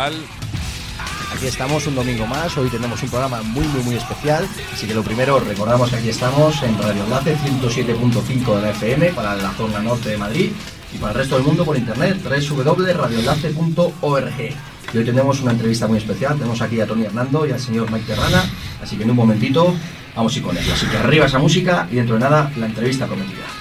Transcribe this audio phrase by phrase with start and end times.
[0.00, 4.94] Aquí estamos un domingo más, hoy tenemos un programa muy muy muy especial, así que
[4.94, 9.50] lo primero recordamos que aquí estamos en Radio Enlace 107.5 de la FM para la
[9.50, 10.52] zona norte de Madrid
[10.94, 14.40] y para el resto del mundo por internet www.radioenlace.org.
[14.94, 17.92] Y hoy tenemos una entrevista muy especial, tenemos aquí a Tony Hernando y al señor
[17.92, 18.42] Mike Terrana,
[18.82, 19.74] así que en un momentito
[20.16, 20.72] vamos a ir con ello.
[20.72, 23.59] Así que arriba esa música y dentro de nada la entrevista prometida.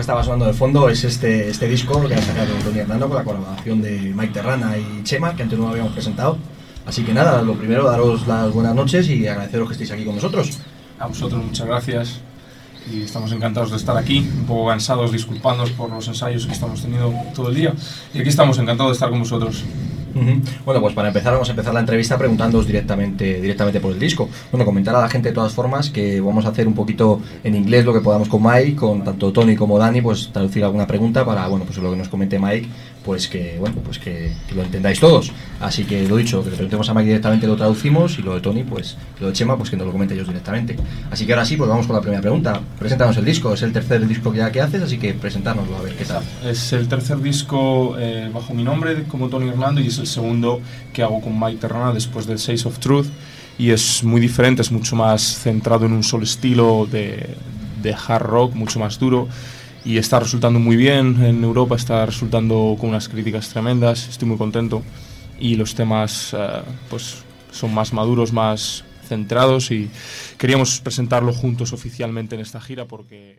[0.00, 3.24] Estaba sonando de fondo es este, este disco que ha sacado Tony Hernando con la
[3.24, 6.38] colaboración de Mike Terrana y Chema, que antes no habíamos presentado.
[6.86, 10.14] Así que nada, lo primero, daros las buenas noches y agradeceros que estéis aquí con
[10.14, 10.58] nosotros.
[11.00, 12.20] A vosotros muchas gracias
[12.90, 16.80] y estamos encantados de estar aquí, un poco cansados, disculpándonos por los ensayos que estamos
[16.80, 17.74] teniendo todo el día.
[18.14, 19.64] Y aquí estamos encantados de estar con vosotros.
[20.64, 24.28] Bueno, pues para empezar vamos a empezar la entrevista preguntándoos directamente, directamente por el disco.
[24.50, 27.54] Bueno, comentar a la gente de todas formas que vamos a hacer un poquito en
[27.54, 31.24] inglés lo que podamos con Mike, con tanto Tony como Dani, pues traducir alguna pregunta
[31.24, 32.68] para, bueno, pues lo que nos comente Mike,
[33.04, 35.32] pues que, bueno, pues que, lo entendáis todos.
[35.60, 38.40] Así que lo dicho, que le preguntemos a Mike directamente lo traducimos y lo de
[38.40, 40.76] Tony, pues lo de Chema, pues que nos lo comente ellos directamente.
[41.10, 42.60] Así que ahora sí, pues vamos con la primera pregunta.
[42.78, 45.94] Preséntanos el disco, es el tercer disco que, que haces, así que presentárnoslo a ver
[45.94, 46.22] qué tal.
[46.44, 50.60] Es el tercer disco eh, bajo mi nombre como Tony Hernando y es el segundo
[50.92, 53.06] que hago con Mike Terrana después del Says of Truth
[53.58, 57.36] y es muy diferente, es mucho más centrado en un solo estilo de,
[57.82, 59.28] de hard rock, mucho más duro
[59.84, 64.36] y está resultando muy bien en Europa, está resultando con unas críticas tremendas, estoy muy
[64.36, 64.82] contento
[65.38, 69.90] y los temas eh, pues son más maduros, más centrados y
[70.36, 73.38] queríamos presentarlo juntos oficialmente en esta gira porque